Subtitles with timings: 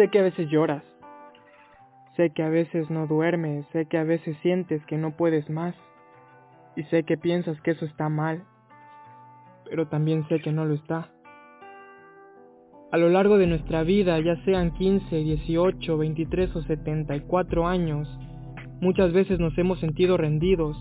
[0.00, 0.82] Sé que a veces lloras.
[2.16, 5.74] Sé que a veces no duermes, sé que a veces sientes que no puedes más.
[6.74, 8.42] Y sé que piensas que eso está mal.
[9.68, 11.10] Pero también sé que no lo está.
[12.90, 18.08] A lo largo de nuestra vida, ya sean 15, 18, 23 o 74 años,
[18.80, 20.78] muchas veces nos hemos sentido rendidos,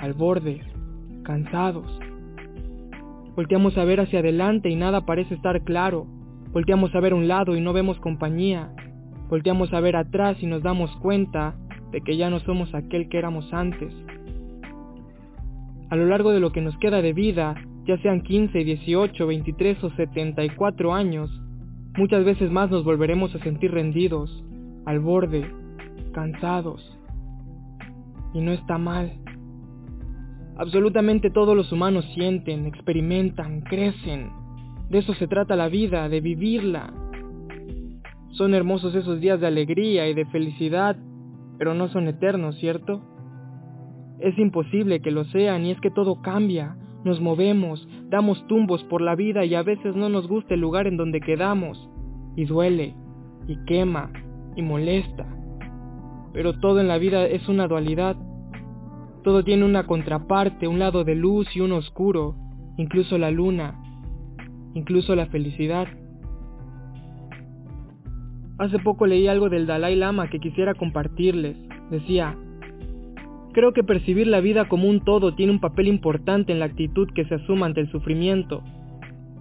[0.00, 0.60] al borde,
[1.22, 2.00] cansados.
[3.36, 6.08] Volteamos a ver hacia adelante y nada parece estar claro.
[6.52, 8.72] Volteamos a ver un lado y no vemos compañía.
[9.28, 11.54] Volteamos a ver atrás y nos damos cuenta
[11.92, 13.92] de que ya no somos aquel que éramos antes.
[15.90, 17.54] A lo largo de lo que nos queda de vida,
[17.86, 21.30] ya sean 15, 18, 23 o 74 años,
[21.96, 24.44] muchas veces más nos volveremos a sentir rendidos,
[24.86, 25.48] al borde,
[26.12, 26.96] cansados.
[28.34, 29.12] Y no está mal.
[30.56, 34.39] Absolutamente todos los humanos sienten, experimentan, crecen.
[34.90, 36.92] De eso se trata la vida, de vivirla.
[38.30, 40.96] Son hermosos esos días de alegría y de felicidad,
[41.58, 43.00] pero no son eternos, ¿cierto?
[44.18, 49.00] Es imposible que lo sean y es que todo cambia, nos movemos, damos tumbos por
[49.00, 51.88] la vida y a veces no nos gusta el lugar en donde quedamos.
[52.36, 52.94] Y duele,
[53.46, 54.10] y quema,
[54.56, 55.26] y molesta.
[56.32, 58.16] Pero todo en la vida es una dualidad.
[59.22, 62.34] Todo tiene una contraparte, un lado de luz y uno oscuro,
[62.76, 63.79] incluso la luna,
[64.74, 65.86] incluso la felicidad.
[68.58, 71.56] Hace poco leí algo del Dalai Lama que quisiera compartirles.
[71.90, 72.36] Decía,
[73.52, 77.08] Creo que percibir la vida como un todo tiene un papel importante en la actitud
[77.12, 78.62] que se asuma ante el sufrimiento.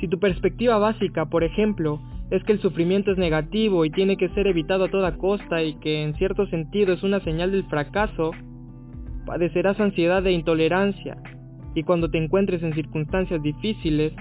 [0.00, 2.00] Si tu perspectiva básica, por ejemplo,
[2.30, 5.74] es que el sufrimiento es negativo y tiene que ser evitado a toda costa y
[5.74, 8.32] que en cierto sentido es una señal del fracaso,
[9.24, 11.16] padecerás ansiedad e intolerancia
[11.74, 14.12] y cuando te encuentres en circunstancias difíciles,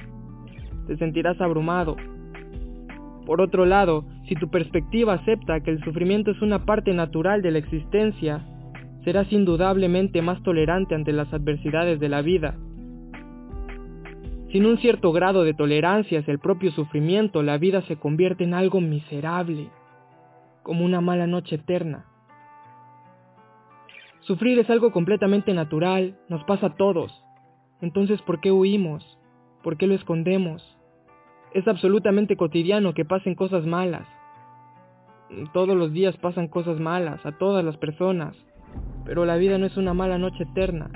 [0.91, 1.95] te sentirás abrumado.
[3.25, 7.51] Por otro lado, si tu perspectiva acepta que el sufrimiento es una parte natural de
[7.51, 8.45] la existencia
[9.05, 12.57] serás indudablemente más tolerante ante las adversidades de la vida.
[14.51, 18.53] Sin un cierto grado de tolerancia hacia el propio sufrimiento, la vida se convierte en
[18.53, 19.69] algo miserable,
[20.61, 22.05] como una mala noche eterna.
[24.19, 27.23] Sufrir es algo completamente natural, nos pasa a todos.
[27.79, 29.17] Entonces, ¿por qué huimos?
[29.63, 30.80] ¿Por qué lo escondemos?
[31.53, 34.07] Es absolutamente cotidiano que pasen cosas malas.
[35.53, 38.35] Todos los días pasan cosas malas a todas las personas.
[39.05, 40.89] Pero la vida no es una mala noche eterna.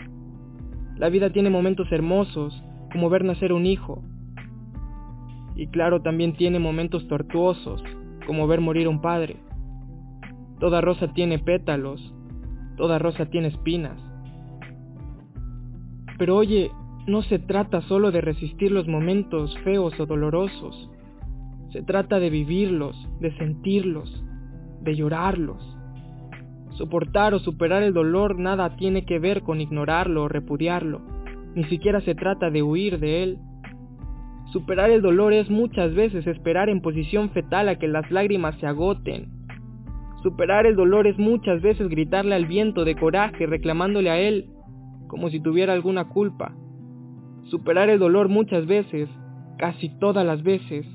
[0.97, 4.01] La vida tiene momentos hermosos, como ver nacer un hijo.
[5.55, 7.83] Y claro, también tiene momentos tortuosos,
[8.25, 9.37] como ver morir un padre.
[10.59, 12.13] Toda rosa tiene pétalos,
[12.77, 13.99] toda rosa tiene espinas.
[16.17, 16.71] Pero oye,
[17.07, 20.89] no se trata solo de resistir los momentos feos o dolorosos.
[21.71, 24.23] Se trata de vivirlos, de sentirlos,
[24.81, 25.77] de llorarlos.
[26.71, 31.01] Soportar o superar el dolor nada tiene que ver con ignorarlo o repudiarlo,
[31.53, 33.39] ni siquiera se trata de huir de él.
[34.51, 38.67] Superar el dolor es muchas veces esperar en posición fetal a que las lágrimas se
[38.67, 39.29] agoten.
[40.23, 44.49] Superar el dolor es muchas veces gritarle al viento de coraje reclamándole a él
[45.07, 46.53] como si tuviera alguna culpa.
[47.45, 49.09] Superar el dolor muchas veces,
[49.57, 50.85] casi todas las veces,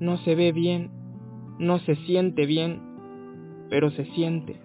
[0.00, 0.90] no se ve bien,
[1.58, 2.80] no se siente bien,
[3.70, 4.60] pero se siente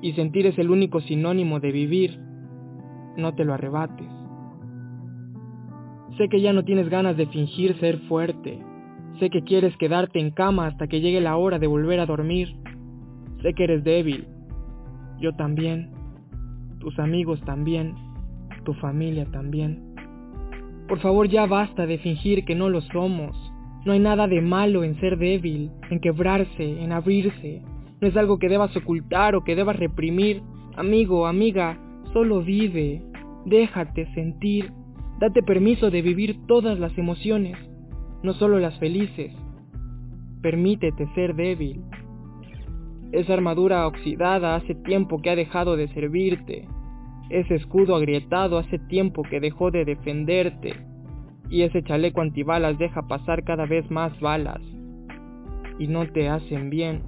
[0.00, 2.18] y sentir es el único sinónimo de vivir,
[3.16, 4.06] no te lo arrebates.
[6.16, 8.58] Sé que ya no tienes ganas de fingir ser fuerte.
[9.18, 12.56] Sé que quieres quedarte en cama hasta que llegue la hora de volver a dormir.
[13.42, 14.26] Sé que eres débil.
[15.20, 15.90] Yo también.
[16.80, 17.94] Tus amigos también.
[18.68, 19.94] Tu familia también.
[20.88, 23.34] Por favor ya basta de fingir que no lo somos.
[23.86, 27.62] No hay nada de malo en ser débil, en quebrarse, en abrirse,
[27.98, 30.42] no es algo que debas ocultar o que debas reprimir.
[30.76, 31.78] Amigo, amiga,
[32.12, 33.00] solo vive,
[33.46, 34.70] déjate sentir,
[35.18, 37.56] date permiso de vivir todas las emociones,
[38.22, 39.32] no solo las felices.
[40.42, 41.80] Permítete ser débil.
[43.12, 46.68] Esa armadura oxidada hace tiempo que ha dejado de servirte.
[47.30, 50.74] Ese escudo agrietado hace tiempo que dejó de defenderte.
[51.50, 54.60] Y ese chaleco antibalas deja pasar cada vez más balas.
[55.78, 57.02] Y no te hacen bien.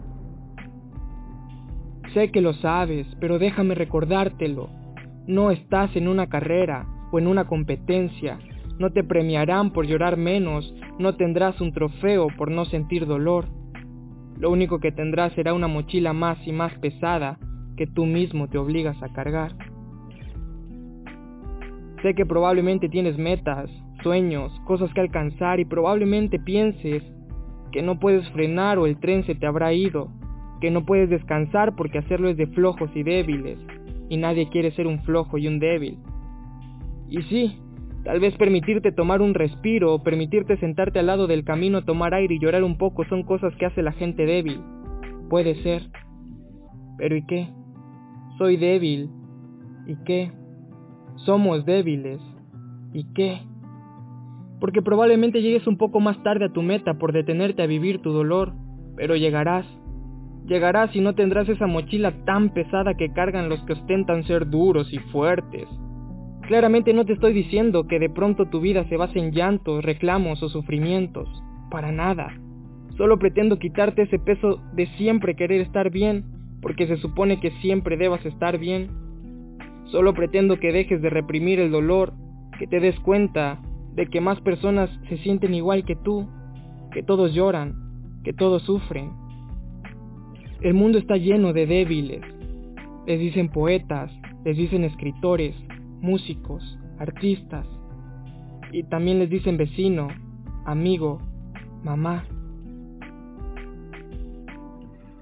[2.12, 4.68] Sé que lo sabes, pero déjame recordártelo.
[5.26, 8.38] No estás en una carrera o en una competencia.
[8.78, 13.46] No te premiarán por llorar menos, no tendrás un trofeo por no sentir dolor.
[14.38, 17.38] Lo único que tendrás será una mochila más y más pesada
[17.76, 19.69] que tú mismo te obligas a cargar.
[22.02, 23.70] Sé que probablemente tienes metas,
[24.02, 27.02] sueños, cosas que alcanzar y probablemente pienses
[27.72, 30.08] que no puedes frenar o el tren se te habrá ido,
[30.60, 33.58] que no puedes descansar porque hacerlo es de flojos y débiles,
[34.08, 35.98] y nadie quiere ser un flojo y un débil.
[37.08, 37.58] Y sí,
[38.04, 42.34] tal vez permitirte tomar un respiro o permitirte sentarte al lado del camino tomar aire
[42.34, 44.60] y llorar un poco son cosas que hace la gente débil.
[45.28, 45.82] Puede ser.
[46.98, 47.48] Pero ¿y qué?
[48.38, 49.10] Soy débil.
[49.86, 50.32] ¿Y qué?
[51.16, 52.20] Somos débiles.
[52.92, 53.40] ¿Y qué?
[54.60, 58.10] Porque probablemente llegues un poco más tarde a tu meta por detenerte a vivir tu
[58.10, 58.52] dolor,
[58.96, 59.66] pero llegarás.
[60.46, 64.92] Llegarás y no tendrás esa mochila tan pesada que cargan los que ostentan ser duros
[64.92, 65.68] y fuertes.
[66.42, 70.42] Claramente no te estoy diciendo que de pronto tu vida se base en llantos, reclamos
[70.42, 71.28] o sufrimientos.
[71.70, 72.34] Para nada.
[72.96, 76.24] Solo pretendo quitarte ese peso de siempre querer estar bien,
[76.60, 78.90] porque se supone que siempre debas estar bien.
[79.90, 82.12] Solo pretendo que dejes de reprimir el dolor,
[82.58, 83.60] que te des cuenta
[83.94, 86.28] de que más personas se sienten igual que tú,
[86.92, 87.74] que todos lloran,
[88.22, 89.10] que todos sufren.
[90.60, 92.22] El mundo está lleno de débiles.
[93.06, 94.12] Les dicen poetas,
[94.44, 95.56] les dicen escritores,
[96.00, 97.66] músicos, artistas.
[98.72, 100.08] Y también les dicen vecino,
[100.66, 101.18] amigo,
[101.82, 102.26] mamá.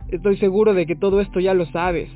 [0.09, 2.11] Estoy seguro de que todo esto ya lo sabes.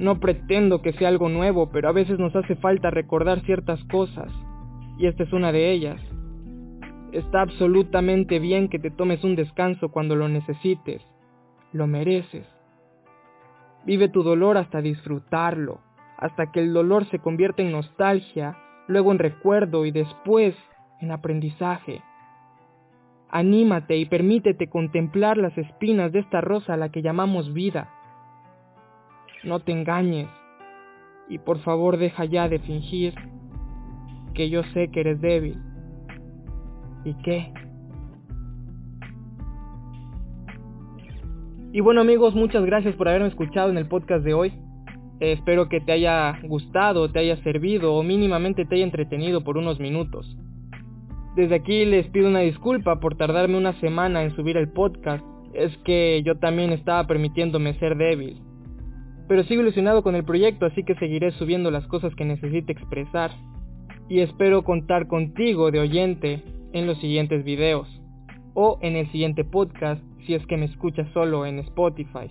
[0.00, 4.32] No pretendo que sea algo nuevo, pero a veces nos hace falta recordar ciertas cosas
[4.98, 6.00] y esta es una de ellas.
[7.12, 11.02] Está absolutamente bien que te tomes un descanso cuando lo necesites.
[11.74, 12.46] Lo mereces.
[13.84, 15.80] Vive tu dolor hasta disfrutarlo,
[16.16, 18.56] hasta que el dolor se convierta en nostalgia,
[18.88, 20.54] luego en recuerdo y después
[21.02, 22.00] en aprendizaje.
[23.28, 27.99] Anímate y permítete contemplar las espinas de esta rosa a la que llamamos vida.
[29.42, 30.28] No te engañes
[31.28, 33.14] y por favor deja ya de fingir
[34.34, 35.56] que yo sé que eres débil.
[37.04, 37.52] ¿Y qué?
[41.72, 44.52] Y bueno amigos, muchas gracias por haberme escuchado en el podcast de hoy.
[45.20, 49.56] Eh, espero que te haya gustado, te haya servido o mínimamente te haya entretenido por
[49.56, 50.36] unos minutos.
[51.36, 55.24] Desde aquí les pido una disculpa por tardarme una semana en subir el podcast.
[55.54, 58.42] Es que yo también estaba permitiéndome ser débil.
[59.30, 63.30] Pero sigo ilusionado con el proyecto, así que seguiré subiendo las cosas que necesite expresar
[64.08, 66.42] y espero contar contigo de oyente
[66.72, 67.86] en los siguientes videos
[68.54, 72.28] o en el siguiente podcast si es que me escuchas solo en Spotify.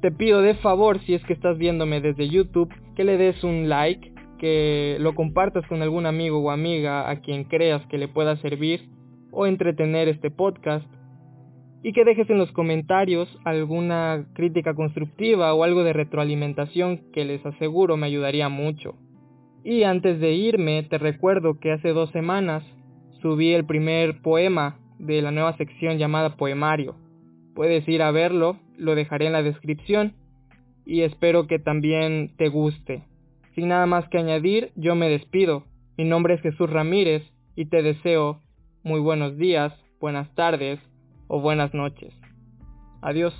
[0.00, 3.68] Te pido de favor si es que estás viéndome desde YouTube que le des un
[3.68, 8.36] like, que lo compartas con algún amigo o amiga a quien creas que le pueda
[8.36, 8.88] servir
[9.30, 10.86] o entretener este podcast
[11.82, 17.44] y que dejes en los comentarios alguna crítica constructiva o algo de retroalimentación que les
[17.44, 18.96] aseguro me ayudaría mucho.
[19.64, 22.64] Y antes de irme, te recuerdo que hace dos semanas
[23.22, 26.96] subí el primer poema de la nueva sección llamada Poemario.
[27.54, 30.14] Puedes ir a verlo, lo dejaré en la descripción
[30.84, 33.04] y espero que también te guste.
[33.54, 35.64] Sin nada más que añadir, yo me despido.
[35.96, 37.22] Mi nombre es Jesús Ramírez
[37.56, 38.40] y te deseo
[38.82, 40.80] muy buenos días, buenas tardes
[41.30, 42.12] o buenas noches.
[43.02, 43.32] Adiós.